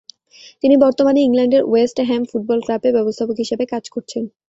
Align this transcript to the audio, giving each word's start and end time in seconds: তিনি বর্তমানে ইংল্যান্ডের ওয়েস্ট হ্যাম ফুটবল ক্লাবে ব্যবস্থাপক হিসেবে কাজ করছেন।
তিনি 0.63 0.75
বর্তমানে 0.83 1.19
ইংল্যান্ডের 1.21 1.63
ওয়েস্ট 1.65 1.97
হ্যাম 2.09 2.23
ফুটবল 2.29 2.59
ক্লাবে 2.65 2.89
ব্যবস্থাপক 2.97 3.35
হিসেবে 3.43 3.63
কাজ 3.73 3.83
করছেন। 3.95 4.23